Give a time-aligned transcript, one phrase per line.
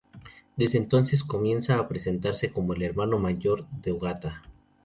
[0.55, 4.41] Desde entonces comienza a presentarse como el hermano mayor de Ogata.